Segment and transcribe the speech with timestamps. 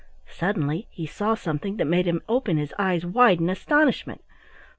[0.31, 4.23] Suddenly he saw something that made him open his eyes wide in astonishment.